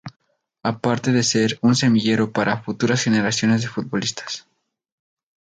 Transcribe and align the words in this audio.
Aparte 0.63 1.11
de 1.11 1.21
ser 1.21 1.59
un 1.61 1.75
semillero 1.75 2.31
para 2.31 2.63
futuras 2.63 3.03
generaciones 3.03 3.61
de 3.61 3.67
futbolistas. 3.67 4.47